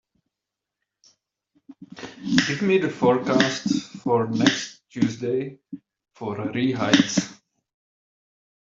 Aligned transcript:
give 2.47 2.63
me 2.63 2.79
the 2.79 2.89
forecast 2.89 3.83
for 4.01 4.25
next 4.25 4.81
Tues. 4.89 5.23
for 6.15 6.37
Ree 6.37 6.71
Heights 6.71 7.39